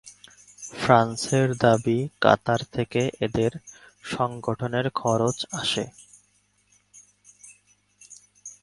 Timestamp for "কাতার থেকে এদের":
2.21-3.51